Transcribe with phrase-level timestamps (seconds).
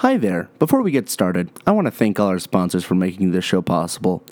[0.00, 0.48] Hi there.
[0.58, 3.60] Before we get started, I want to thank all our sponsors for making this show
[3.60, 4.24] possible.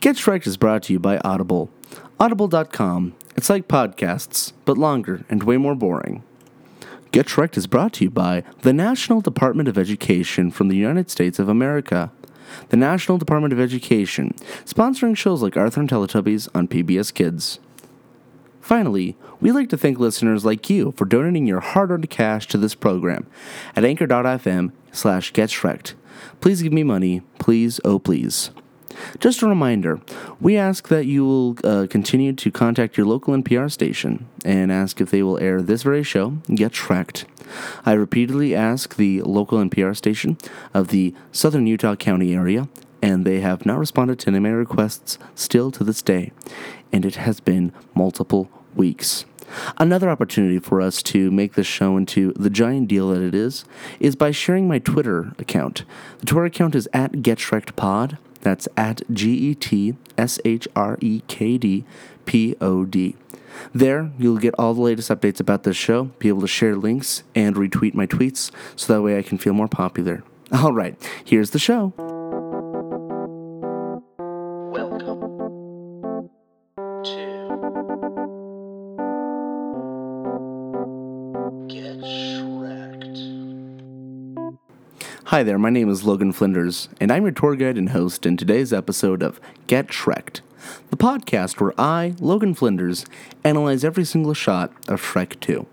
[0.00, 1.70] Get Shrek is brought to you by Audible.
[2.18, 3.14] Audible.com.
[3.36, 6.24] It's like podcasts, but longer and way more boring.
[7.12, 11.08] Get Shrek is brought to you by the National Department of Education from the United
[11.08, 12.10] States of America.
[12.70, 14.34] The National Department of Education,
[14.64, 17.60] sponsoring shows like Arthur and Teletubbies on PBS Kids.
[18.66, 22.74] Finally, we'd like to thank listeners like you for donating your hard-earned cash to this
[22.74, 23.24] program
[23.76, 25.94] at anchor.fm slash getshrekd.
[26.40, 28.50] Please give me money, please, oh please.
[29.20, 30.00] Just a reminder,
[30.40, 35.00] we ask that you will uh, continue to contact your local NPR station and ask
[35.00, 37.24] if they will air this very show, Get Shreked.
[37.84, 40.38] I repeatedly ask the local NPR station
[40.74, 42.68] of the southern Utah County area,
[43.00, 46.32] and they have not responded to any of my requests still to this day,
[46.92, 49.24] and it has been multiple weeks.
[49.78, 53.64] Another opportunity for us to make this show into the giant deal that it is
[54.00, 55.84] is by sharing my Twitter account.
[56.20, 58.18] The Twitter account is at GetShrekedPod.
[58.40, 61.84] That's at G E T S H R E K D
[62.26, 63.16] P O D.
[63.72, 67.22] There, you'll get all the latest updates about this show, be able to share links,
[67.34, 70.22] and retweet my tweets so that way I can feel more popular.
[70.52, 72.15] All right, here's the show.
[85.36, 88.38] Hi there, my name is Logan Flinders, and I'm your tour guide and host in
[88.38, 90.40] today's episode of Get Shreked,
[90.88, 93.04] the podcast where I, Logan Flinders,
[93.44, 95.66] analyze every single shot of Shrek 2.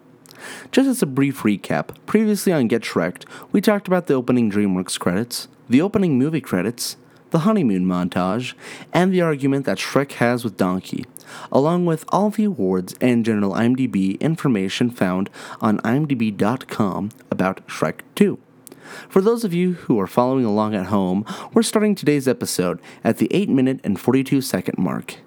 [0.74, 5.00] Just as a brief recap, previously on Get Shreked, we talked about the opening DreamWorks
[5.00, 6.98] credits, the opening movie credits,
[7.30, 8.56] the honeymoon montage,
[8.92, 11.06] and the argument that Shrek has with Donkey,
[11.54, 15.30] along with all the awards and general IMDb information found
[15.62, 18.38] on imdb.com about Shrek 2.
[19.10, 23.18] For those of you who are following along at home, we're starting today's episode at
[23.18, 25.18] the 8 minute and 42 second mark.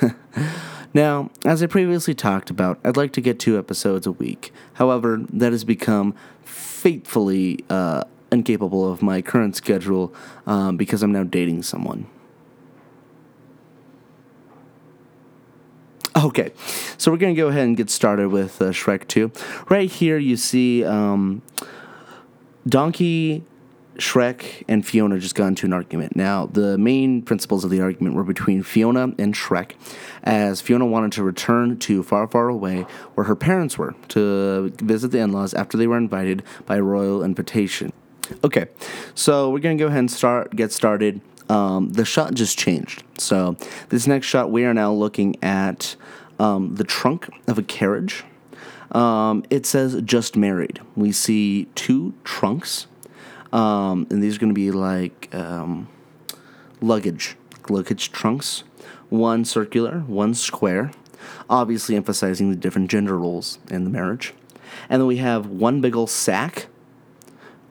[0.94, 4.52] now, as I previously talked about, I'd like to get two episodes a week.
[4.74, 6.14] However, that has become
[6.44, 10.14] fatefully uh, incapable of my current schedule
[10.46, 12.06] um, because I'm now dating someone.
[16.14, 16.52] Okay,
[16.98, 19.32] so we're going to go ahead and get started with uh, Shrek 2.
[19.70, 21.40] Right here, you see um,
[22.66, 23.44] Donkey,
[23.96, 26.16] Shrek, and Fiona just got into an argument.
[26.16, 29.72] Now, the main principles of the argument were between Fiona and Shrek,
[30.22, 35.10] as Fiona wanted to return to far, far away where her parents were to visit
[35.10, 37.92] the in laws after they were invited by royal invitation.
[38.44, 38.66] Okay,
[39.14, 41.20] so we're gonna go ahead and start get started.
[41.48, 43.02] Um, the shot just changed.
[43.18, 43.56] So
[43.90, 45.96] this next shot, we are now looking at
[46.38, 48.24] um, the trunk of a carriage.
[48.92, 52.86] Um, it says "just married." We see two trunks,
[53.52, 55.88] um, and these are going to be like um,
[56.80, 57.36] luggage,
[57.68, 58.64] luggage trunks.
[59.08, 60.90] One circular, one square,
[61.50, 64.32] obviously emphasizing the different gender roles in the marriage.
[64.88, 66.68] And then we have one big ol' sack,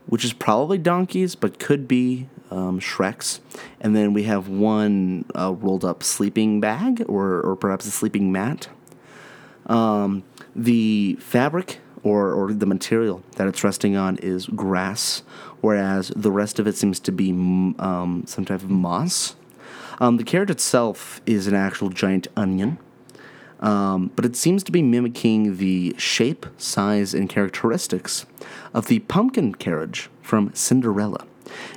[0.06, 3.42] which is probably donkeys, but could be um, Shrek's.
[3.80, 8.32] And then we have one uh, rolled up sleeping bag, or, or perhaps a sleeping
[8.32, 8.68] mat.
[9.68, 10.24] Um,
[10.56, 15.24] the fabric or, or the material that it's resting on is grass,
[15.62, 19.36] whereas the rest of it seems to be um, some type of moss.
[20.00, 22.80] Um, the carrot itself is an actual giant onion.
[23.60, 28.26] Um, but it seems to be mimicking the shape, size, and characteristics
[28.74, 31.28] of the pumpkin carriage from Cinderella.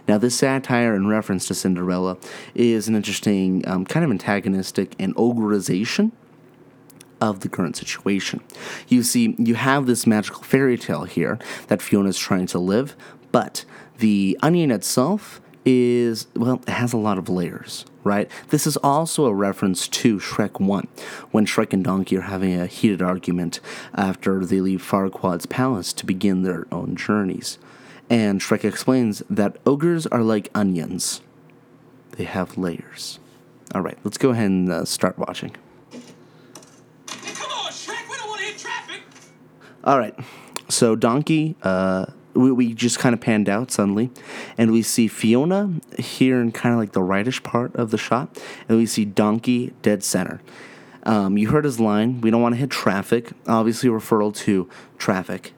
[0.08, 2.16] Now, this satire in reference to Cinderella
[2.54, 6.12] is an interesting um, kind of antagonistic and ogreization
[7.20, 8.40] of the current situation.
[8.88, 11.38] You see, you have this magical fairy tale here
[11.68, 12.96] that Fiona's trying to live,
[13.32, 13.64] but
[13.98, 18.30] the onion itself is, well, it has a lot of layers, right?
[18.48, 20.88] This is also a reference to Shrek 1,
[21.30, 23.60] when Shrek and Donkey are having a heated argument
[23.94, 27.58] after they leave Farquaad's palace to begin their own journeys.
[28.10, 31.22] And Shrek explains that ogres are like onions,
[32.12, 33.18] they have layers.
[33.74, 35.56] All right, let's go ahead and uh, start watching.
[35.90, 36.00] Hey,
[37.32, 38.08] come on, Shrek.
[38.08, 39.00] We don't want to hit traffic.
[39.84, 40.18] All right.
[40.70, 44.10] So Donkey, uh, we, we just kind of panned out suddenly,
[44.56, 48.42] and we see Fiona here in kind of like the rightish part of the shot,
[48.66, 50.40] and we see Donkey dead center.
[51.02, 52.22] Um, you heard his line.
[52.22, 53.32] We don't want to hit traffic.
[53.46, 55.52] Obviously, referral to traffic.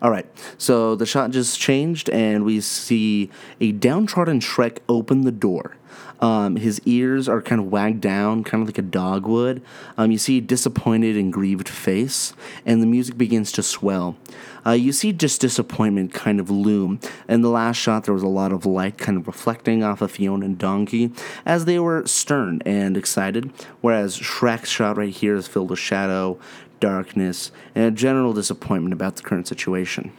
[0.00, 0.26] All right.
[0.56, 3.28] So the shot just changed, and we see
[3.60, 5.76] a downtrodden Shrek open the door.
[6.20, 9.62] Um, his ears are kind of wagged down, kind of like a dog would.
[9.98, 12.32] Um, you see a disappointed and grieved face,
[12.64, 14.16] and the music begins to swell.
[14.64, 16.98] Uh, you see just disappointment kind of loom.
[17.28, 20.10] In the last shot, there was a lot of light kind of reflecting off of
[20.10, 21.12] Fiona and Donkey
[21.44, 26.38] as they were stern and excited, whereas Shrek's shot right here is filled with shadow,
[26.80, 30.12] darkness, and a general disappointment about the current situation.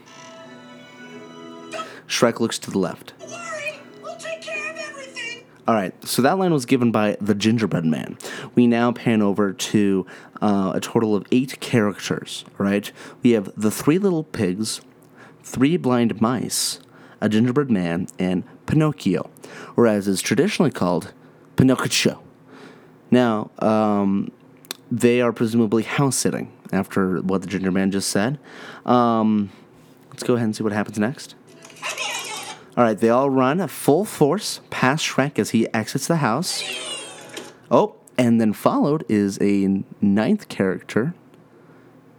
[2.08, 3.14] Shrek looks to the left.
[5.68, 8.18] All right, so that line was given by the Gingerbread Man.
[8.56, 10.06] We now pan over to
[10.42, 12.46] uh, a total of eight characters.
[12.58, 12.90] right?
[13.22, 14.80] we have the three little pigs,
[15.44, 16.80] three blind mice,
[17.20, 19.30] a gingerbread man, and Pinocchio,
[19.76, 21.12] or as is traditionally called,
[21.58, 22.24] Pinocchio.
[23.12, 24.32] Now, um,
[24.90, 28.40] they are presumably house sitting after what the gingerbread Man just said.
[28.86, 29.52] Um,
[30.12, 31.36] let's go ahead and see what happens next.
[32.78, 36.64] All right, they all run full force past Shrek as he exits the house.
[37.72, 41.16] Oh, and then followed is a ninth character,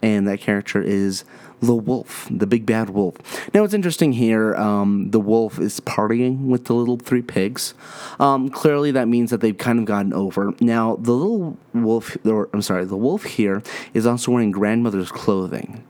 [0.03, 1.25] and that character is
[1.61, 3.17] the wolf, the big bad wolf.
[3.55, 7.75] Now, what's interesting here, um, the wolf is partying with the little three pigs.
[8.19, 10.55] Um, clearly, that means that they've kind of gotten over.
[10.61, 13.63] Now, the little wolf, or I'm sorry, the wolf here
[13.95, 15.85] is also wearing grandmother's clothing.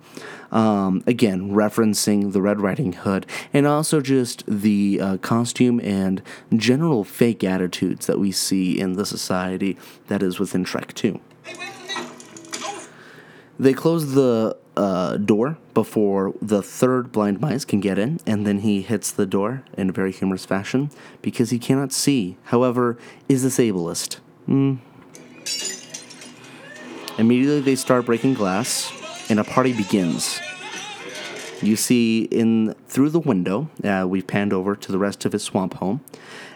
[0.51, 6.23] Um, again, referencing the Red Riding Hood, and also just the uh, costume and
[6.57, 11.21] general fake attitudes that we see in the society that is within Shrek 2.
[11.43, 12.61] Hey, wait a minute.
[12.61, 12.81] No,
[13.59, 18.61] They close the uh, door before the third blind mice can get in, and then
[18.61, 20.91] he hits the door in a very humorous fashion
[21.21, 22.39] because he cannot see.
[22.45, 22.97] However,
[23.29, 24.19] is this ableist?
[24.47, 24.77] Hmm.
[27.19, 28.93] Immediately, they start breaking glass,
[29.29, 30.41] and a party begins.
[31.61, 35.43] You see in through the window, uh, we panned over to the rest of his
[35.43, 36.03] swamp home,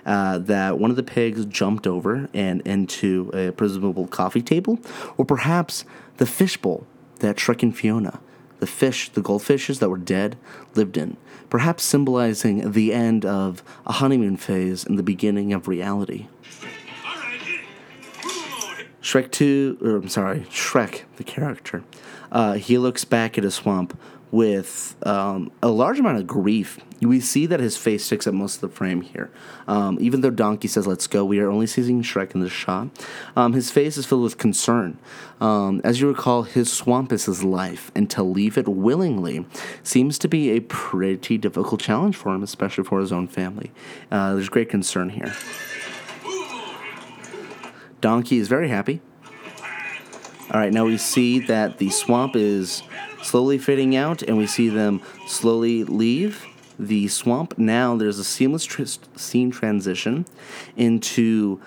[0.07, 4.79] uh, that one of the pigs jumped over and into a presumable coffee table,
[5.17, 5.85] or perhaps
[6.19, 6.87] the fishbowl
[7.19, 8.21] that Shrek and Fiona,
[8.61, 10.37] the fish, the goldfishes that were dead,
[10.75, 11.17] lived in,
[11.51, 16.29] perhaps symbolizing the end of a honeymoon phase and the beginning of reality.
[19.03, 21.83] Shrek 2, or I'm sorry, Shrek, the character,
[22.31, 23.99] uh, he looks back at his swamp
[24.31, 26.79] with um, a large amount of grief.
[27.03, 29.31] We see that his face sticks up most of the frame here.
[29.67, 32.89] Um, even though Donkey says, let's go, we are only seeing Shrek in this shot.
[33.37, 34.99] Um, his face is filled with concern.
[35.41, 39.45] Um, as you recall, his swamp is his life, and to leave it willingly
[39.83, 43.73] seems to be a pretty difficult challenge for him, especially for his own family.
[44.11, 45.35] Uh, there's great concern here.
[48.03, 49.01] Donkey is very happy.
[50.51, 52.83] All right, now we see that the swamp is
[53.23, 56.45] slowly fading out, and we see them slowly leave
[56.79, 57.57] the swamp.
[57.57, 58.83] Now there's a seamless tr-
[59.17, 60.27] scene transition
[60.77, 61.61] into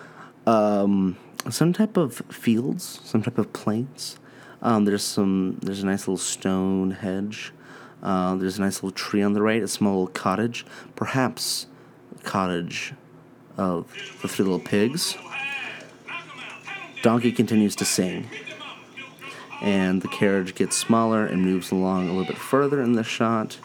[0.45, 1.17] um,
[1.49, 4.19] some type of fields, some type of plains.
[4.61, 5.57] Um, there's some.
[5.61, 7.53] There's a nice little stone hedge.
[8.03, 10.65] Uh, there's a nice little tree on the right, a small little cottage,
[10.95, 11.67] perhaps
[12.23, 12.93] cottage
[13.57, 13.87] of
[14.21, 15.15] the three little pigs.
[17.05, 18.27] Donkey continues to sing,
[19.61, 23.59] and the carriage gets smaller and moves along a little bit further in the shot.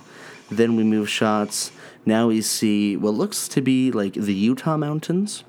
[0.51, 1.73] Then we move shots.
[2.05, 5.45] Now we see what looks to be like the Utah mountains.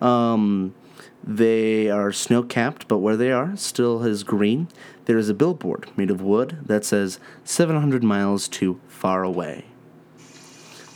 [0.00, 0.76] Um,
[1.24, 4.68] they are snow capped, but where they are still is green.
[5.06, 9.64] There is a billboard made of wood that says 700 miles to far away.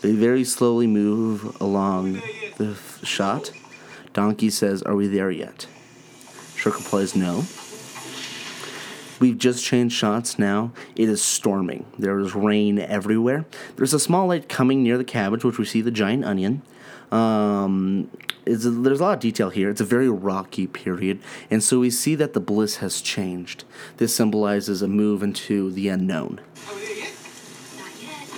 [0.03, 2.23] They very slowly move along
[2.59, 3.51] the f- shot.
[4.13, 5.67] Donkey says, Are we there yet?
[6.59, 7.45] Shrek replies, No.
[9.21, 10.73] We've just changed shots now.
[10.97, 11.87] It is storming.
[11.99, 13.47] There is rain everywhere.
[13.77, 16.63] There's a small light coming near the cabbage, which we see the giant onion.
[17.11, 18.11] Um,
[18.47, 19.71] a, there's a lot of detail here.
[19.71, 23.65] It's a very rocky period, and so we see that the bliss has changed.
[23.97, 26.41] This symbolizes a move into the unknown.
[26.69, 27.13] Are we there again?
[27.79, 28.29] Not yet?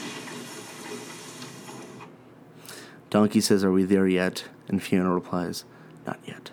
[3.10, 4.44] Donkey says, Are we there yet?
[4.68, 5.64] And Fiona replies,
[6.06, 6.50] Not yet.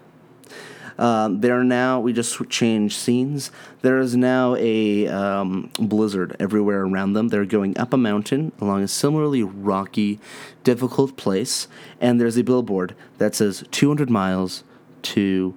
[0.97, 3.51] Um, there now, we just changed scenes.
[3.81, 7.27] There is now a um, blizzard everywhere around them.
[7.27, 10.19] They're going up a mountain along a similarly rocky,
[10.63, 11.67] difficult place,
[12.01, 14.63] and there's a billboard that says 200 miles
[15.03, 15.55] to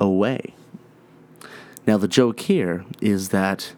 [0.00, 0.54] away.
[1.86, 3.74] Now, the joke here is that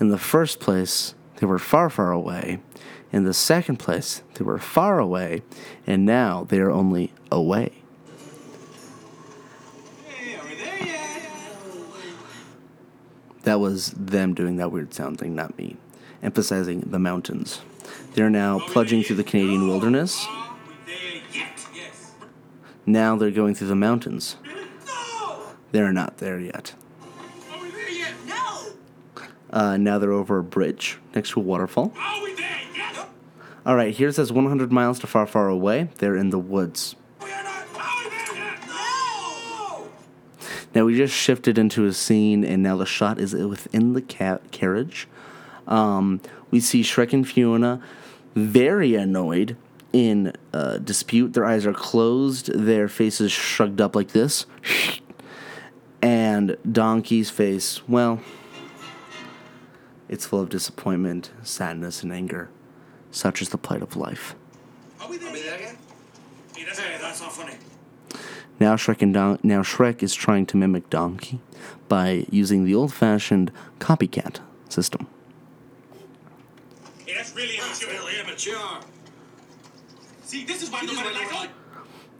[0.00, 2.60] in the first place, they were far, far away.
[3.12, 5.42] In the second place, they were far away.
[5.86, 7.83] And now they are only away.
[13.44, 15.76] That was them doing that weird sound thing, not me.
[16.22, 17.60] Emphasizing the mountains.
[18.14, 20.24] They're now plunging through the Canadian wilderness.
[20.26, 21.66] Are we there yet?
[21.74, 22.12] Yes.
[22.86, 24.36] Now they're going through the mountains.
[25.72, 26.74] They're not there yet.
[27.50, 28.14] Are we there yet?
[28.26, 28.66] No!
[29.50, 31.92] Uh, now they're over a bridge next to a waterfall.
[31.98, 33.08] Are we there yet?
[33.66, 35.88] All right, here it says 100 miles to far, far away.
[35.98, 36.94] They're in the woods.
[40.74, 44.40] Now we just shifted into a scene, and now the shot is within the ca-
[44.50, 45.06] carriage.
[45.68, 47.80] Um, we see Shrek and Fiona
[48.34, 49.56] very annoyed
[49.92, 51.32] in uh, dispute.
[51.34, 54.46] Their eyes are closed, their faces shrugged up like this.
[56.02, 58.20] And Donkey's face, well,
[60.06, 62.50] it's full of disappointment, sadness, and anger.
[63.10, 64.34] Such is the plight of life.
[65.00, 65.76] Are we there, yet?
[66.54, 67.54] Hey, that's, hey, that's not funny.
[68.60, 71.40] Now Shrek and Don- now Shrek is trying to mimic Donkey
[71.88, 75.06] by using the old-fashioned copycat system.
[77.04, 77.90] Hey, that's really immature.
[77.90, 78.80] really immature.
[80.22, 81.48] See, this is why nobody likes us.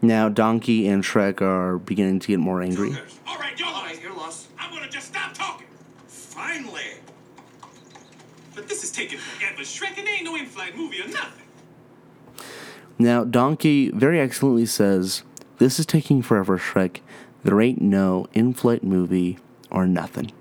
[0.01, 2.95] Now Donkey and Shrek are beginning to get more angry.
[3.27, 4.01] All right, you're lost.
[4.01, 4.47] You're lost.
[4.59, 5.67] I'm gonna just stop talking.
[6.07, 6.99] Finally.
[8.53, 9.61] But this is taking forever.
[9.61, 11.43] Shrek, it ain't no in-flight movie or nothing.
[12.99, 15.23] Now Donkey very excellently says,
[15.57, 16.99] "This is taking forever, Shrek.
[17.43, 19.37] There ain't no in-flight movie
[19.69, 20.31] or nothing."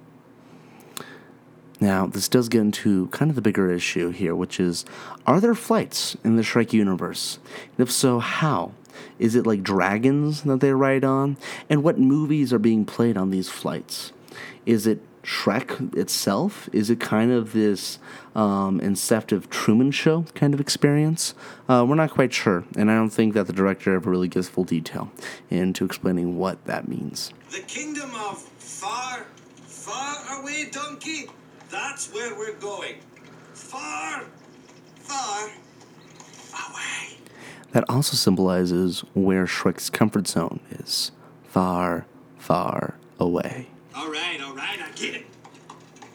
[1.81, 4.85] Now, this does get into kind of the bigger issue here, which is
[5.27, 7.39] are there flights in the Shrek universe?
[7.77, 8.73] And if so, how?
[9.19, 11.37] Is it like dragons that they ride on?
[11.69, 14.13] And what movies are being played on these flights?
[14.65, 16.69] Is it Shrek itself?
[16.73, 17.99] Is it kind of this
[18.35, 21.35] um, inceptive Truman Show kind of experience?
[21.69, 24.49] Uh, we're not quite sure, and I don't think that the director ever really gives
[24.49, 25.11] full detail
[25.51, 27.33] into explaining what that means.
[27.51, 29.25] The kingdom of far,
[29.67, 31.31] far away, donkey.
[31.71, 32.97] That's where we're going.
[33.55, 34.25] Far,
[34.99, 35.49] far
[36.71, 37.19] away.
[37.73, 41.11] That also symbolizes where Shrek's comfort zone is
[41.45, 42.07] far,
[42.39, 43.69] far away.
[43.97, 45.27] All right, all right, I get it.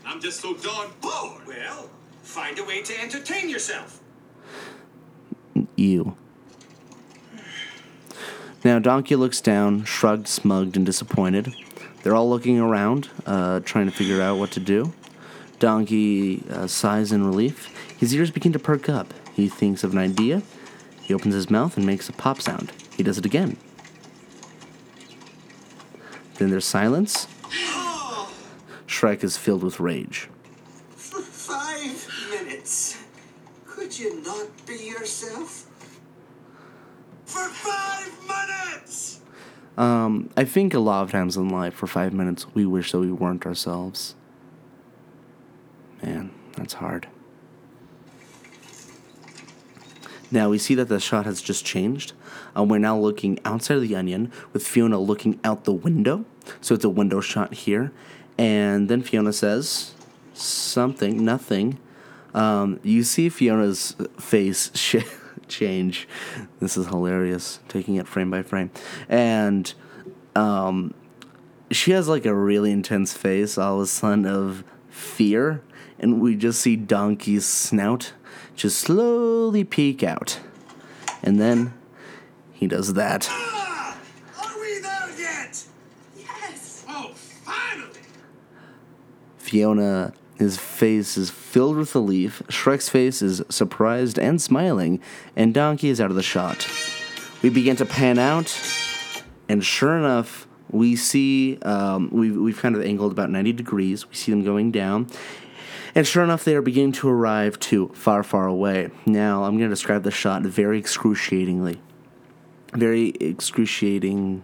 [0.05, 1.47] I'm just so darn bored.
[1.47, 1.89] Well,
[2.23, 4.01] find a way to entertain yourself.
[5.75, 6.15] You.
[8.65, 11.53] Now, Donkey looks down, shrugged, smugged, and disappointed.
[12.03, 14.93] They're all looking around, uh, trying to figure out what to do.
[15.59, 17.73] Donkey uh, sighs in relief.
[17.97, 19.13] His ears begin to perk up.
[19.33, 20.41] He thinks of an idea.
[21.01, 22.73] He opens his mouth and makes a pop sound.
[22.95, 23.55] He does it again.
[26.35, 27.27] Then there's silence.
[28.99, 30.27] Shrek is filled with rage.
[30.89, 33.01] For five minutes.
[33.65, 35.67] Could you not be yourself?
[37.25, 39.21] For five minutes!
[39.77, 42.99] Um, I think a lot of times in life, for five minutes, we wish that
[42.99, 44.15] we weren't ourselves.
[46.03, 47.07] Man, that's hard.
[50.29, 52.11] Now we see that the shot has just changed.
[52.55, 56.25] Uh, we're now looking outside of the onion with Fiona looking out the window.
[56.59, 57.91] So it's a window shot here.
[58.39, 59.93] And then Fiona says
[60.33, 61.77] something, nothing.
[62.33, 65.03] Um, you see Fiona's face sh-
[65.49, 66.07] change.
[66.61, 68.71] This is hilarious, taking it frame by frame.
[69.09, 69.73] And
[70.37, 70.93] um,
[71.69, 75.61] she has like a really intense face all of a sudden of fear.
[75.99, 78.13] And we just see Donkey's snout
[78.55, 80.39] just slowly peek out.
[81.21, 81.73] And then
[82.53, 83.27] he does that.
[83.41, 83.97] Ah!
[84.37, 85.63] Are we there yet?
[86.17, 86.85] Yes.
[86.87, 87.99] Oh, finally.
[89.49, 92.41] Fiona, his face is filled with relief.
[92.47, 95.01] Shrek's face is surprised and smiling.
[95.35, 96.67] And Donkey is out of the shot.
[97.41, 98.55] We begin to pan out.
[99.49, 104.07] And sure enough, we see um, we've, we've kind of angled about 90 degrees.
[104.07, 105.07] We see them going down.
[105.95, 108.91] And sure enough, they are beginning to arrive to far, far away.
[109.05, 111.81] Now, I'm going to describe the shot very excruciatingly.
[112.73, 114.43] Very excruciating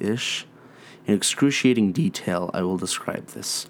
[0.00, 0.46] ish.
[1.06, 3.66] In excruciating detail, I will describe this.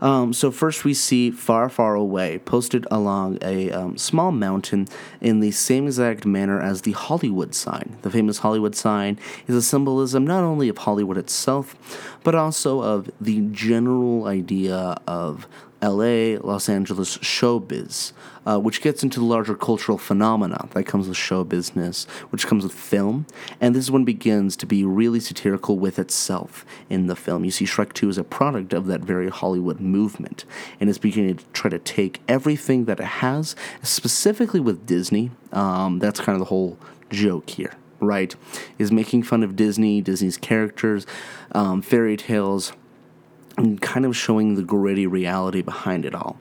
[0.00, 4.88] Um, so first we see far, far away, posted along a um, small mountain
[5.20, 7.96] in the same exact manner as the Hollywood sign.
[8.02, 11.76] The famous Hollywood sign is a symbolism not only of Hollywood itself,
[12.22, 15.46] but also of the general idea of
[15.84, 18.12] LA, Los Angeles showbiz,
[18.46, 22.64] uh, which gets into the larger cultural phenomena that comes with show business, which comes
[22.64, 23.26] with film.
[23.60, 27.44] And this is it begins to be really satirical with itself in the film.
[27.44, 30.46] You see, Shrek 2 is a product of that very Hollywood movement,
[30.80, 35.30] and it's beginning to try to take everything that it has, specifically with Disney.
[35.52, 36.78] Um, that's kind of the whole
[37.10, 38.34] joke here, right?
[38.78, 41.06] Is making fun of Disney, Disney's characters,
[41.52, 42.72] um, fairy tales
[43.56, 46.38] and kind of showing the gritty reality behind it all.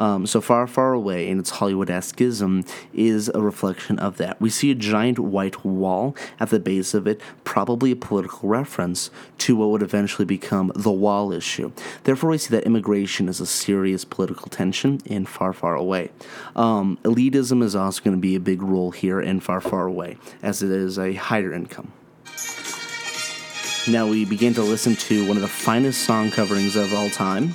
[0.00, 4.40] Um, so Far, Far Away and its Hollywood esquism is a reflection of that.
[4.40, 9.10] We see a giant white wall at the base of it, probably a political reference
[9.38, 11.72] to what would eventually become the wall issue.
[12.04, 16.10] Therefore, we see that immigration is a serious political tension in Far, Far Away.
[16.56, 20.16] Um, elitism is also going to be a big role here in Far, Far Away,
[20.42, 21.92] as it is a higher income.
[23.88, 27.54] Now we begin to listen to one of the finest song coverings of all time.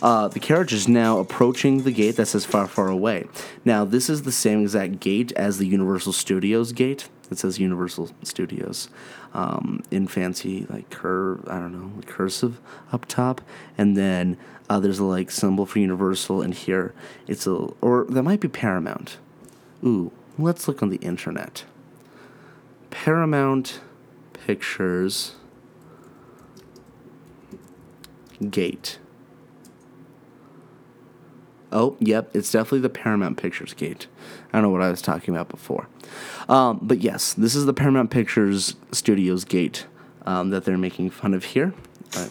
[0.00, 3.26] Uh, the carriage is now approaching the gate that says far, far away.
[3.64, 7.08] Now, this is the same exact gate as the Universal Studios gate.
[7.30, 8.88] It says Universal Studios
[9.32, 12.60] um, in fancy, like curve, I don't know, cursive
[12.92, 13.40] up top.
[13.76, 14.36] And then
[14.70, 16.94] uh, there's a like symbol for Universal, and here
[17.26, 19.16] it's a, or that might be Paramount.
[19.82, 21.64] Ooh, let's look on the internet.
[22.90, 23.80] Paramount
[24.46, 25.36] Pictures
[28.50, 28.98] Gate.
[31.72, 34.06] Oh, yep, it's definitely the Paramount Pictures gate.
[34.52, 35.88] I don't know what I was talking about before.
[36.48, 39.86] Um, but yes, this is the Paramount Pictures Studios gate
[40.26, 41.72] um, that they're making fun of here.
[42.14, 42.30] Right.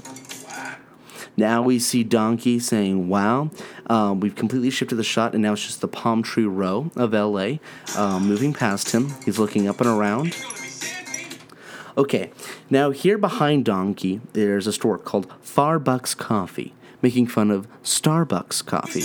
[1.36, 3.50] Now we see Donkey saying, Wow.
[3.88, 7.12] Um, we've completely shifted the shot, and now it's just the palm tree row of
[7.12, 7.56] LA
[7.98, 9.14] um, moving past him.
[9.26, 10.38] He's looking up and around.
[11.96, 12.32] Okay,
[12.72, 16.74] now here behind Donkey, there's a store called Farbucks Coffee,
[17.04, 19.04] making fun of Starbucks coffee.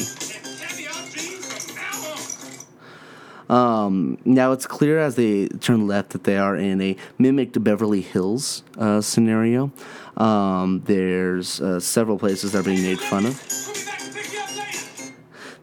[3.51, 8.01] Um, now it's clear as they turn left that they are in a mimicked Beverly
[8.01, 9.71] Hills uh, scenario.
[10.17, 13.68] Um, there's uh, several places that are being made fun of.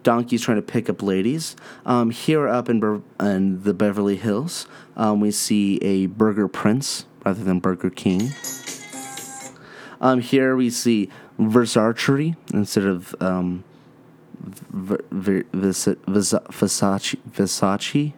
[0.05, 1.55] Donkey's trying to pick up ladies.
[1.85, 7.07] Um, here up in, Ber- in the Beverly Hills, um, we see a Burger Prince
[7.25, 8.29] rather than Burger King.
[10.00, 11.09] Um, here we see
[11.39, 13.63] Versace instead of um,
[14.71, 18.13] Versace, Versace,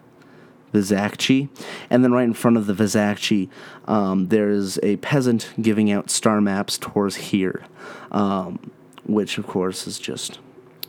[0.73, 1.49] Versace,
[1.89, 3.47] and then right in front of the Versace,
[3.87, 7.63] um, there's a peasant giving out star maps towards here,
[8.11, 8.59] um,
[9.05, 10.39] which of course is just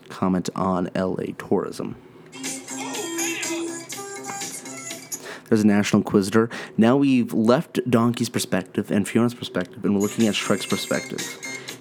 [0.09, 1.97] comment on LA tourism.
[5.49, 6.51] There's a National Inquisitor.
[6.77, 11.21] Now we've left Donkey's perspective and Fiona's perspective, and we're looking at Shrek's perspective.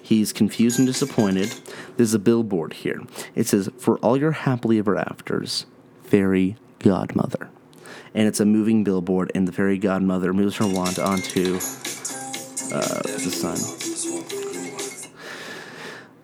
[0.02, 1.54] He's confused and disappointed.
[1.96, 3.02] There's a billboard here.
[3.34, 5.66] It says, For all your happily ever afters,
[6.02, 7.50] fairy godmother.
[8.14, 13.30] And it's a moving billboard, and the fairy godmother moves her wand onto uh, the
[13.30, 13.87] sun.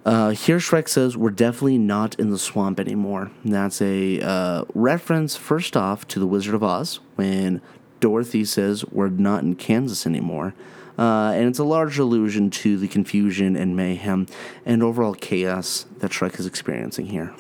[0.05, 3.31] Uh, here, Shrek says, We're definitely not in the swamp anymore.
[3.43, 7.63] And that's a uh, reference, first off, to The Wizard of Oz, when
[8.01, 10.55] Dorothy says, We're not in Kansas anymore.
[10.99, 14.27] Uh, and it's a large allusion to the confusion and mayhem
[14.65, 17.35] and overall chaos that Shrek is experiencing here.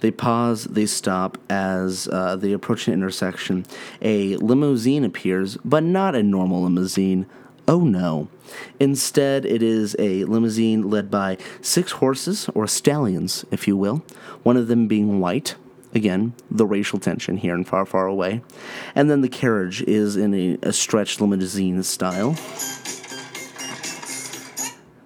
[0.00, 3.66] They pause, they stop as uh, they approach an intersection.
[4.00, 7.26] A limousine appears, but not a normal limousine.
[7.66, 8.28] Oh no.
[8.80, 14.04] Instead, it is a limousine led by six horses, or stallions, if you will,
[14.42, 15.56] one of them being white.
[15.94, 18.42] Again, the racial tension here and Far, Far Away.
[18.94, 22.36] And then the carriage is in a, a stretched limousine style.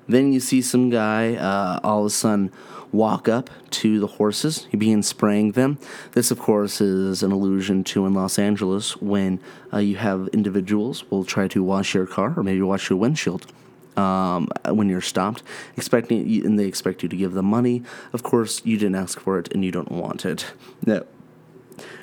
[0.09, 2.51] Then you see some guy uh, all of a sudden
[2.93, 4.67] walk up to the horses.
[4.71, 5.79] He begins spraying them.
[6.13, 9.41] This, of course, is an allusion to in Los Angeles when
[9.73, 13.47] uh, you have individuals will try to wash your car or maybe wash your windshield.
[13.95, 15.43] Um, when you're stopped,
[15.77, 17.83] expecting and they expect you to give them money.
[18.15, 20.55] Of course, you didn't ask for it and you don't want it.
[20.87, 21.05] No.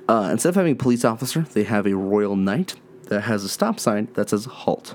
[0.08, 2.75] Uh, instead of having a police officer, they have a royal knight
[3.06, 4.93] that has a stop sign that says "Halt."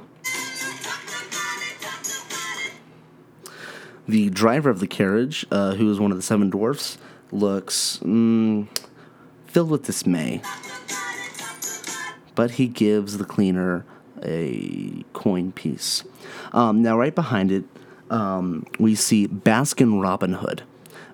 [4.06, 6.98] The driver of the carriage, uh, who is one of the seven dwarfs,
[7.32, 8.68] looks mm,
[9.46, 10.42] filled with dismay.
[12.34, 13.86] But he gives the cleaner
[14.22, 16.04] a coin piece.
[16.52, 17.64] Um, now, right behind it,
[18.10, 20.62] um, we see Baskin Robin Hood.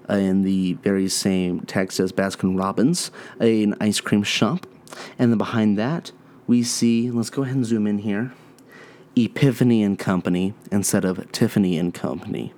[0.09, 4.66] Uh, in the very same text as Baskin Robbins, an ice cream shop.
[5.20, 6.11] And then behind that,
[6.48, 8.33] we see, let's go ahead and zoom in here,
[9.16, 12.53] Epiphany and Company instead of Tiffany and Company.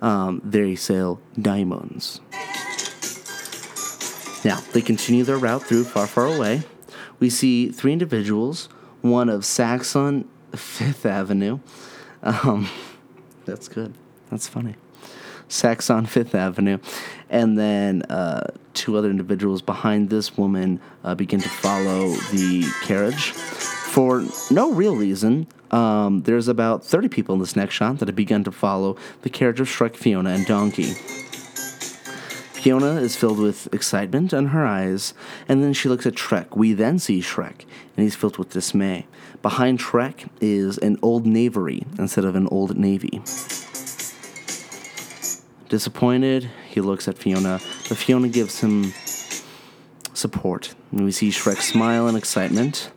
[0.00, 2.20] Um, they sell diamonds.
[4.44, 6.62] Now, they continue their route through Far, Far Away.
[7.20, 8.68] We see three individuals,
[9.00, 11.60] one of Saxon Fifth Avenue.
[12.22, 12.68] Um,
[13.44, 13.94] that's good.
[14.30, 14.74] That's funny.
[15.46, 16.78] Saxon Fifth Avenue.
[17.30, 23.32] And then uh, two other individuals behind this woman uh, begin to follow the carriage.
[23.92, 28.16] For no real reason, um, there's about 30 people in this next shot that have
[28.16, 30.94] begun to follow the carriage of Shrek, Fiona, and Donkey.
[32.54, 35.12] Fiona is filled with excitement in her eyes,
[35.46, 36.56] and then she looks at Shrek.
[36.56, 39.06] We then see Shrek, and he's filled with dismay.
[39.42, 43.20] Behind Shrek is an old knavery instead of an old navy.
[45.68, 48.94] Disappointed, he looks at Fiona, but Fiona gives him
[50.14, 50.74] support.
[50.92, 52.90] And we see Shrek smile in excitement.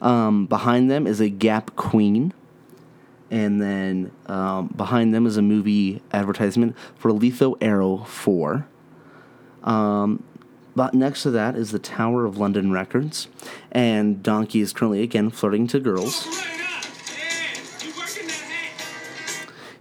[0.00, 2.32] Um, behind them is a Gap Queen.
[3.30, 8.66] And then um, behind them is a movie advertisement for Letho Arrow 4.
[9.62, 10.24] Um,
[10.74, 13.28] but next to that is the Tower of London Records.
[13.70, 16.26] And Donkey is currently again flirting to girls.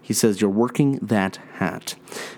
[0.10, 1.93] He says, You're working that hat.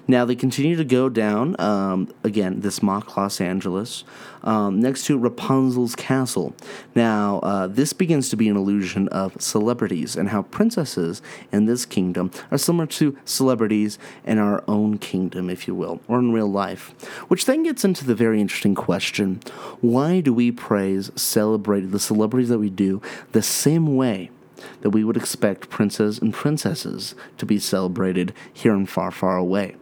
[0.06, 4.04] Now they continue to go down, um, again, this mock Los Angeles,
[4.44, 6.54] um, next to Rapunzel's castle.
[6.96, 11.22] Now, uh, this begins to be an illusion of celebrities and how princesses
[11.54, 16.20] in this kingdom are similar to celebrities in our own kingdom, if you will, or
[16.20, 16.90] in real life.
[17.30, 19.40] Which then gets into the very interesting question
[19.80, 24.30] why do we praise, celebrate the celebrities that we do the same way?
[24.82, 29.76] That we would expect princes and princesses to be celebrated here and far, far away?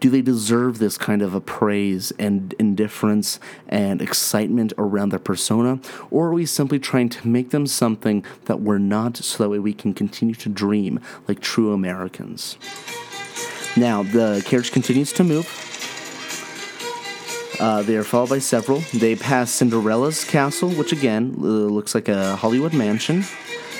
[0.00, 5.80] Do they deserve this kind of a praise and indifference and excitement around their persona?
[6.10, 9.58] Or are we simply trying to make them something that we're not so that way
[9.58, 12.56] we can continue to dream like true Americans?
[13.76, 15.46] Now, the carriage continues to move.
[17.58, 18.80] Uh, they are followed by several.
[18.92, 23.24] They pass Cinderella's castle, which again uh, looks like a Hollywood mansion.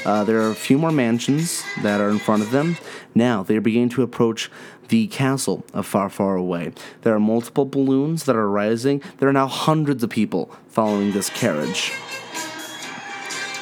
[0.06, 2.76] Uh, there are a few more mansions that are in front of them.
[3.12, 4.52] Now they are beginning to approach
[4.86, 6.70] the castle of Far, Far Away.
[7.02, 9.02] There are multiple balloons that are rising.
[9.18, 11.92] There are now hundreds of people following this carriage.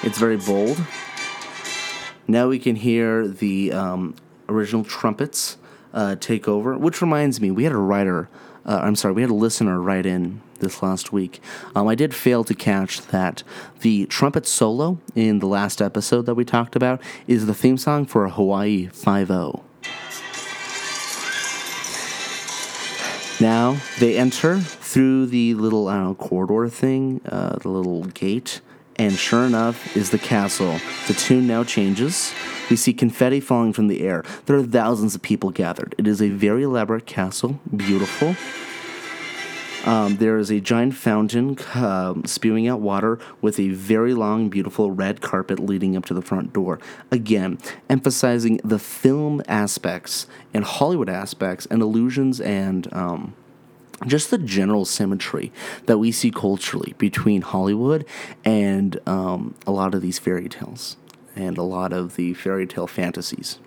[0.03, 0.85] It's very bold.
[2.29, 4.15] Now we can hear the um,
[4.47, 5.57] original trumpets
[5.95, 8.29] uh, take over, which reminds me, we had a writer,
[8.67, 11.41] uh, I'm sorry, we had a listener write in this last week.
[11.77, 13.45] Um, I did fail to catch that
[13.81, 18.07] the trumpet solo in the last episode that we talked about is the theme song
[18.07, 19.29] for Hawaii 5
[23.41, 28.61] Now they enter through the little know, corridor thing, uh, the little gate,
[28.97, 30.79] and sure enough is the castle.
[31.09, 32.33] The tune now changes.
[32.71, 34.25] We see confetti falling from the air.
[34.47, 35.95] There are thousands of people gathered.
[35.99, 38.37] It is a very elaborate castle, beautiful.
[39.85, 44.91] Um, there is a giant fountain um, spewing out water with a very long, beautiful
[44.91, 46.79] red carpet leading up to the front door.
[47.11, 47.59] Again,
[47.91, 52.93] emphasizing the film aspects and Hollywood aspects and illusions and.
[52.93, 53.35] Um,
[54.09, 55.53] just the general symmetry
[55.87, 58.05] that we see culturally between Hollywood
[58.45, 60.97] and um, a lot of these fairy tales
[61.37, 63.61] and a lot of the fairy tale fantasies.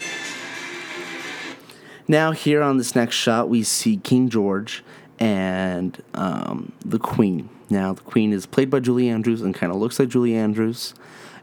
[2.10, 4.84] Now, here on this next shot, we see King George
[5.20, 7.50] and um, the Queen.
[7.70, 10.94] Now, the Queen is played by Julie Andrews and kind of looks like Julie Andrews,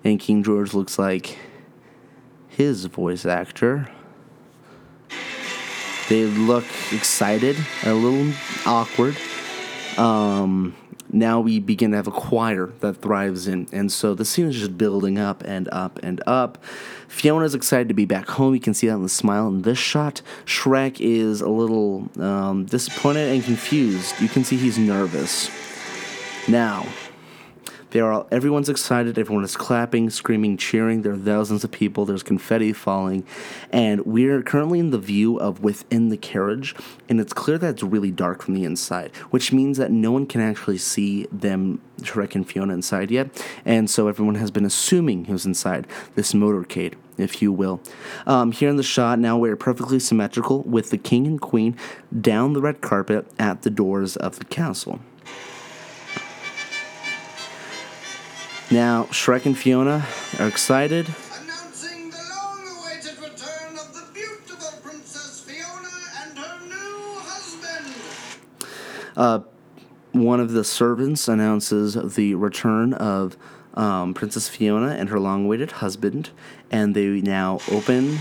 [0.03, 1.39] and King George looks like
[2.49, 3.89] his voice actor.
[6.09, 8.33] They look excited, a little
[8.67, 9.17] awkward.
[9.97, 10.75] Um,
[11.15, 14.57] now we begin to have a choir that thrives in, and so the scene is
[14.57, 16.63] just building up and up and up.
[17.09, 18.55] Fiona's excited to be back home.
[18.55, 20.21] You can see that in the smile in this shot.
[20.45, 24.21] Shrek is a little um, disappointed and confused.
[24.21, 25.51] You can see he's nervous.
[26.49, 26.87] Now,
[27.95, 29.21] they are all, everyone's excited.
[29.21, 31.03] Everyone is clapping, screaming, cheering.
[31.03, 32.05] There are thousands of people.
[32.05, 33.25] There's confetti falling,
[33.71, 36.75] and we're currently in the view of within the carriage,
[37.09, 40.27] and it's clear that it's really dark from the inside, which means that no one
[40.27, 43.31] can actually see them, Shrek and Fiona, inside yet,
[43.65, 46.95] and so everyone has been assuming who's inside this motorcade.
[47.17, 47.81] If you will.
[48.27, 51.77] Um, here in the shot, now we're perfectly symmetrical with the king and queen
[52.21, 54.99] down the red carpet at the doors of the castle.
[58.75, 60.05] Now, Shrek and Fiona
[60.41, 61.07] are excited.
[61.41, 65.89] Announcing the long-awaited return of the beautiful Princess Fiona
[66.21, 67.95] and her new husband.
[70.11, 73.37] One of the servants announces the return of
[73.75, 76.31] um, Princess Fiona and her long awaited husband,
[76.69, 78.19] and they now open.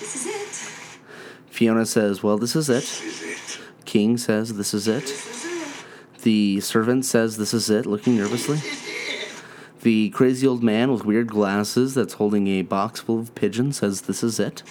[0.00, 0.98] This is it.
[1.48, 2.84] Fiona says, Well, this is it.
[2.84, 3.58] Is it?
[3.86, 5.00] King says, This is it.
[5.00, 5.39] This is it.
[6.22, 8.60] The servant says, This is it, looking nervously.
[9.82, 14.02] The crazy old man with weird glasses that's holding a box full of pigeons says,
[14.02, 14.62] This is it.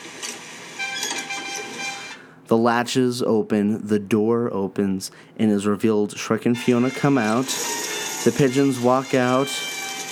[2.45, 7.45] The latches open, the door opens, and is revealed Shrek and Fiona come out.
[7.45, 9.47] The pigeons walk out,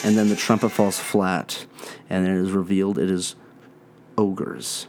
[0.03, 1.65] and then the trumpet falls flat,
[2.09, 3.35] and it is revealed it is
[4.17, 4.87] ogres.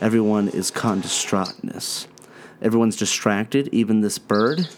[0.00, 2.06] Everyone is caught in distraughtness.
[2.62, 4.68] Everyone's distracted, even this bird,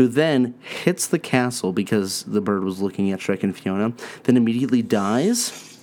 [0.00, 4.34] who then hits the castle because the bird was looking at Shrek and Fiona, then
[4.34, 5.78] immediately dies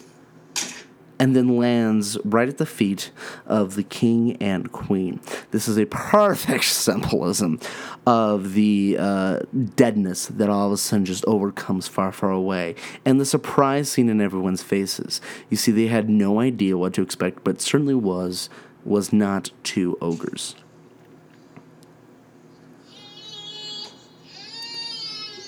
[1.19, 3.11] and then lands right at the feet
[3.45, 5.19] of the king and queen.
[5.51, 7.59] This is a perfect symbolism
[8.07, 9.39] of the uh,
[9.75, 12.73] deadness that all of a sudden just overcomes far, far away.
[13.05, 15.21] And the surprise seen in everyone's faces.
[15.51, 18.49] You see, they had no idea what to expect, but certainly was
[18.83, 20.55] was not two ogres.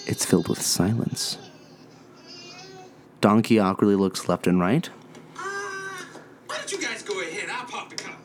[0.09, 1.37] It's filled with silence.
[3.21, 4.89] Donkey awkwardly looks left and right.
[5.35, 7.47] Why don't you guys go ahead?
[7.47, 8.15] I'll park the car.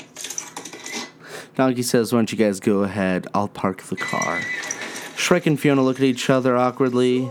[1.57, 3.27] Donkey says, Why don't you guys go ahead?
[3.35, 4.41] I'll park the car.
[5.15, 7.31] Shrek and Fiona look at each other awkwardly.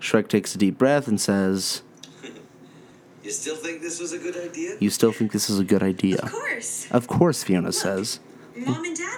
[0.00, 1.82] Shrek takes a deep breath and says,
[3.24, 4.76] You still think this was a good idea?
[4.78, 6.18] You still think this is a good idea?
[6.22, 6.86] Of course.
[6.92, 8.20] Of course, Fiona says.
[8.56, 9.09] Mom and Dad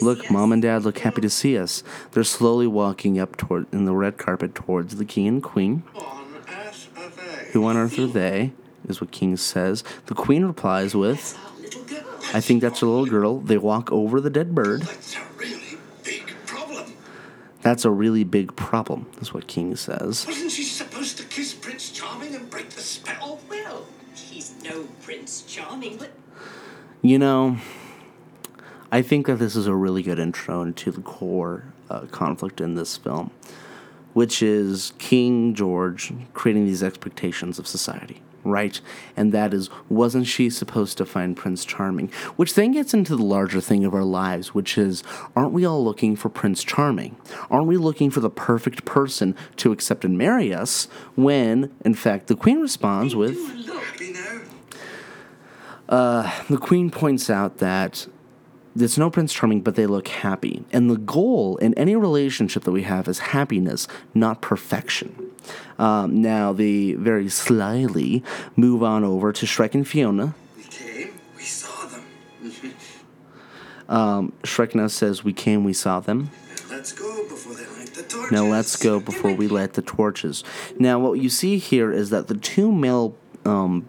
[0.00, 0.30] look happy to see Look, us.
[0.30, 1.82] Mom and Dad look happy to see us.
[2.12, 5.82] They're slowly walking up toward in the red carpet towards the King and Queen.
[5.94, 7.50] On earth are they?
[7.52, 8.52] Who on earth are they?
[8.88, 9.82] Is what King says.
[10.06, 12.04] The Queen replies with, Our little girl.
[12.34, 13.40] I think that's a little girl.
[13.40, 14.82] They walk over the dead bird.
[14.82, 16.92] That's a really big problem.
[17.62, 20.24] That's a really big problem, is what King says.
[20.26, 23.40] Wasn't she supposed to kiss Prince Charming and break the spell?
[23.50, 26.10] Well, he's no Prince Charming, but
[27.02, 27.56] You know,
[28.96, 32.76] I think that this is a really good intro into the core uh, conflict in
[32.76, 33.30] this film,
[34.14, 38.80] which is King George creating these expectations of society, right?
[39.14, 42.08] And that is, wasn't she supposed to find Prince Charming?
[42.36, 45.04] Which then gets into the larger thing of our lives, which is,
[45.36, 47.16] aren't we all looking for Prince Charming?
[47.50, 50.86] Aren't we looking for the perfect person to accept and marry us?
[51.16, 53.36] When, in fact, the Queen responds with.
[53.66, 54.40] Now?
[56.48, 58.06] the queen points out that
[58.76, 60.62] there's no Prince Charming, but they look happy.
[60.70, 65.30] And the goal in any relationship that we have is happiness, not perfection.
[65.78, 68.22] Um, now, they very slyly
[68.54, 70.34] move on over to Shrek and Fiona.
[70.56, 72.04] We came, we saw them.
[74.42, 76.30] Shrek now says, We came, we saw them.
[76.70, 78.32] Now let's go before they light the torches.
[78.32, 80.44] Now let's go before we light the torches.
[80.78, 83.88] Now, what you see here is that the two male um,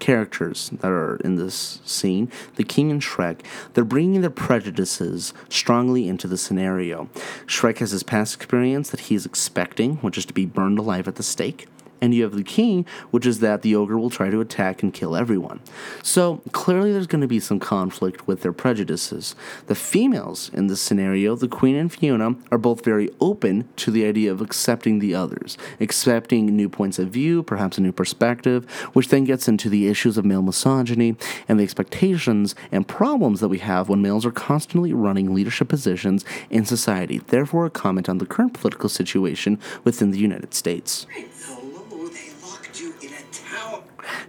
[0.00, 3.40] characters that are in this scene, the King and Shrek,
[3.74, 7.08] they're bringing their prejudices strongly into the scenario.
[7.46, 11.16] Shrek has his past experience that he's expecting, which is to be burned alive at
[11.16, 11.68] the stake.
[12.00, 14.92] And you have the king, which is that the ogre will try to attack and
[14.92, 15.60] kill everyone.
[16.02, 19.34] So clearly, there's going to be some conflict with their prejudices.
[19.66, 24.06] The females in this scenario, the queen and Fiona, are both very open to the
[24.06, 29.08] idea of accepting the others, accepting new points of view, perhaps a new perspective, which
[29.08, 31.16] then gets into the issues of male misogyny
[31.48, 36.24] and the expectations and problems that we have when males are constantly running leadership positions
[36.48, 37.18] in society.
[37.18, 41.06] Therefore, a comment on the current political situation within the United States.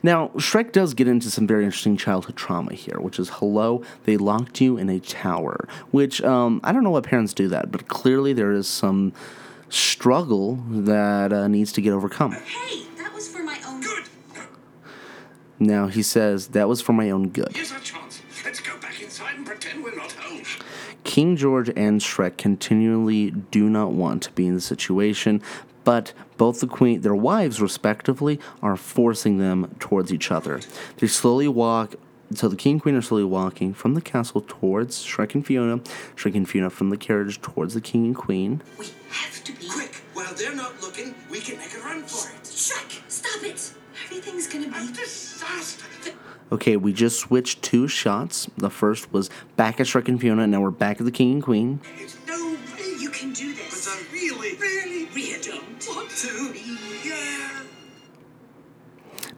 [0.04, 4.18] Now, Shrek does get into some very interesting childhood trauma here, which is hello, they
[4.18, 5.68] locked you in a tower.
[5.92, 9.14] Which, um, I don't know what parents do that, but clearly there is some
[9.70, 12.32] struggle that uh, needs to get overcome.
[12.32, 14.06] hey, that was for my own Good.
[15.60, 17.56] Now, he says, that was for my own good.
[17.56, 18.22] Here's our chance.
[18.44, 20.42] Let's go back inside and pretend we're not home.
[21.04, 25.42] King George and Shrek continually do not want to be in the situation,
[25.84, 30.60] but both the queen, their wives respectively, are forcing them towards each other.
[30.98, 31.94] They slowly walk.
[32.34, 35.78] So the king and queen are slowly walking from the castle towards Shrek and Fiona,
[36.16, 38.64] Shrek and Fiona from the carriage towards the king and queen.
[38.80, 42.36] We have to be Quick, while they're not looking, we can make a run for
[42.36, 42.42] it.
[42.42, 43.74] Shrek, stop it.
[44.06, 45.86] Everything's gonna be A be disaster.
[46.52, 48.50] Okay, we just switched two shots.
[48.58, 51.34] The first was back at Shrek and Fiona, and now we're back at the king
[51.34, 51.82] and queen.
[52.00, 52.51] It's no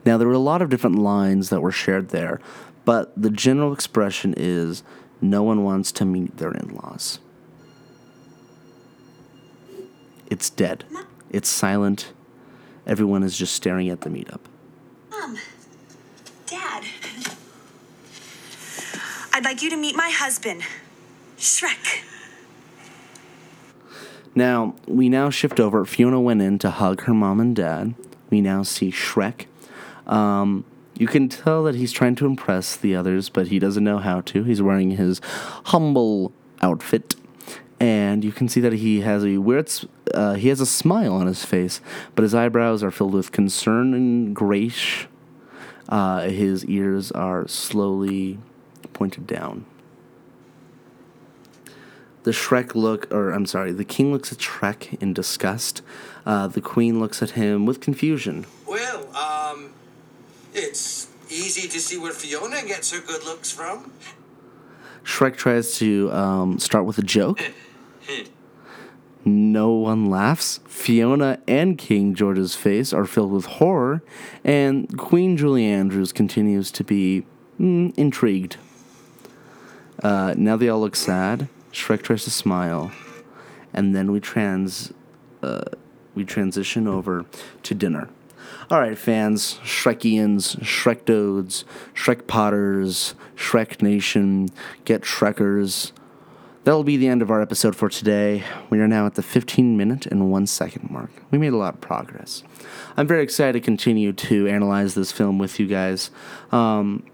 [0.04, 2.40] Now, there were a lot of different lines that were shared there,
[2.84, 4.82] but the general expression is
[5.20, 7.20] no one wants to meet their in laws.
[10.26, 10.84] It's dead.
[11.30, 12.12] It's silent.
[12.86, 14.40] Everyone is just staring at the meetup.
[15.10, 15.38] Mom,
[16.46, 16.84] Dad.
[19.32, 20.62] I'd like you to meet my husband,
[21.38, 22.04] Shrek.
[24.34, 25.84] Now, we now shift over.
[25.84, 27.94] Fiona went in to hug her mom and dad.
[28.30, 29.46] We now see Shrek.
[30.06, 30.64] Um,
[30.96, 34.20] you can tell that he's trying to impress the others, but he doesn't know how
[34.22, 34.44] to.
[34.44, 35.20] He's wearing his
[35.66, 37.14] humble outfit.
[37.80, 39.70] And you can see that he has a weird,
[40.12, 41.80] uh, he has a smile on his face,
[42.14, 45.06] but his eyebrows are filled with concern and grace.
[45.88, 48.38] Uh, his ears are slowly
[48.92, 49.66] pointed down.
[52.24, 55.82] The Shrek look, or I'm sorry, the king looks at Shrek in disgust.
[56.26, 58.46] Uh, the queen looks at him with confusion.
[58.66, 59.70] Well, um,
[60.52, 63.92] it's easy to see where Fiona gets her good looks from.
[65.04, 67.40] Shrek tries to um, start with a joke.
[69.26, 70.60] No one laughs.
[70.66, 74.02] Fiona and King George's face are filled with horror,
[74.44, 77.24] and Queen Julie Andrews continues to be
[77.58, 78.58] mm, intrigued.
[80.02, 81.48] Uh, now they all look sad.
[81.74, 82.92] Shrek tries to smile,
[83.72, 84.92] and then we trans
[85.42, 85.64] uh,
[86.14, 87.26] we transition over
[87.64, 88.08] to dinner.
[88.70, 94.48] All right, fans, Shrekians, Shrekdodes, Shrek Potters, Shrek Nation,
[94.84, 95.92] get Shrekkers.
[96.62, 98.44] That'll be the end of our episode for today.
[98.70, 101.10] We are now at the 15 minute and 1 second mark.
[101.30, 102.42] We made a lot of progress.
[102.96, 106.10] I'm very excited to continue to analyze this film with you guys.
[106.52, 107.04] Um,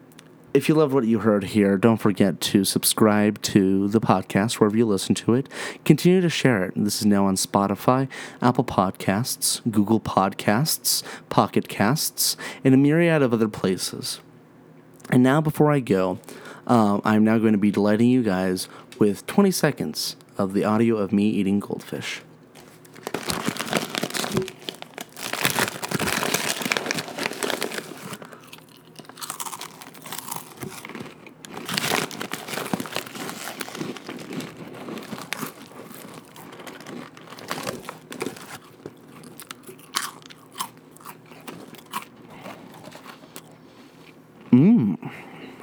[0.53, 4.77] if you loved what you heard here, don't forget to subscribe to the podcast wherever
[4.77, 5.49] you listen to it.
[5.85, 6.73] Continue to share it.
[6.75, 8.09] This is now on Spotify,
[8.43, 14.21] Apple Podcasts, Google Podcasts, Pocket Casts, and a myriad of other places.
[15.09, 16.19] And now, before I go,
[16.67, 20.97] uh, I'm now going to be delighting you guys with 20 seconds of the audio
[20.97, 22.23] of me eating goldfish.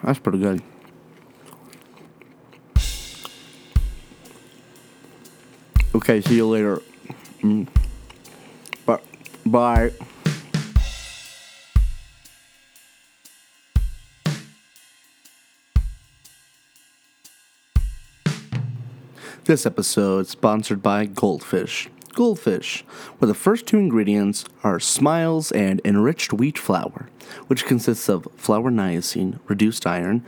[0.08, 0.62] That's pretty good.
[5.94, 6.82] Okay, see you later.
[7.42, 7.68] Mm.
[8.86, 9.00] Bye.
[9.46, 9.92] Bye.
[19.44, 21.90] This episode is sponsored by Goldfish.
[22.18, 22.84] Goldfish,
[23.20, 27.10] where the first two ingredients are smiles and enriched wheat flour,
[27.46, 30.26] which consists of flour niacin, reduced iron,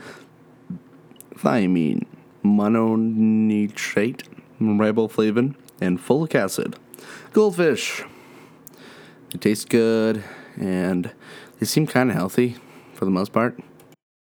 [1.34, 2.06] thiamine,
[2.44, 4.22] mononitrate,
[4.60, 6.76] riboflavin, and folic acid.
[7.32, 8.04] Goldfish.
[9.32, 10.22] They taste good
[10.56, 11.10] and
[11.58, 12.54] they seem kind of healthy
[12.94, 13.58] for the most part.